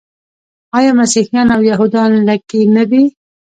آیا 0.77 0.91
مسیحیان 0.99 1.47
او 1.55 1.61
یهودان 1.71 2.11
لږکي 2.27 2.61
نه 2.75 2.83
دي؟ 2.91 3.03